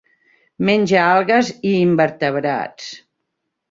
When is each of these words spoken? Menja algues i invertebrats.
Menja 0.69 1.03
algues 1.11 1.53
i 1.59 1.77
invertebrats. 1.83 2.93